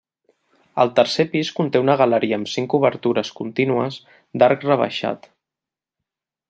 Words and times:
El 0.83 0.91
tercer 0.99 1.25
pis 1.33 1.51
conté 1.59 1.81
una 1.83 1.97
galeria 2.01 2.39
amb 2.41 2.49
cinc 2.55 2.75
obertures 2.79 3.31
contínues 3.41 4.01
d'arc 4.43 4.69
rebaixat. 4.71 5.33